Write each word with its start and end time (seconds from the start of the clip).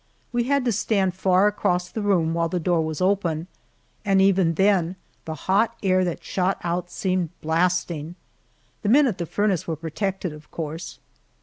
We 0.31 0.45
had 0.45 0.65
to 0.65 0.71
stand 0.71 1.13
far 1.13 1.45
across 1.45 1.87
the 1.91 2.01
room 2.01 2.33
while 2.33 2.49
the 2.49 2.59
door 2.59 2.81
was 2.81 3.01
open, 3.01 3.45
and 4.03 4.19
even 4.19 4.55
then 4.55 4.95
the 5.25 5.35
hot 5.45 5.75
air 5.83 6.03
that 6.03 6.23
shot 6.23 6.57
out 6.63 6.89
seemed 6.89 7.29
blasting. 7.41 8.15
The 8.81 8.89
men 8.89 9.05
at 9.05 9.19
the 9.19 9.27
furnace 9.27 9.67
were 9.67 9.75
protected, 9.75 10.33
of 10.33 10.49
course. 10.49 10.97